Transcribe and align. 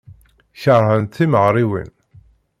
Keṛhent 0.61 1.13
timeɣriwin. 1.17 1.91